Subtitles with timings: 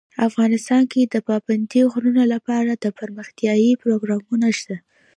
[0.27, 3.53] افغانستان کې د پابندی غرونه لپاره دپرمختیا
[3.83, 4.75] پروګرامونه شته.